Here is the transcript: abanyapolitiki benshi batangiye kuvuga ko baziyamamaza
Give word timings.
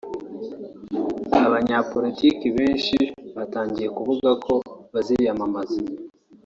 abanyapolitiki 1.45 2.47
benshi 2.57 2.97
batangiye 3.35 3.87
kuvuga 3.97 4.29
ko 4.45 4.53
baziyamamaza 4.93 5.79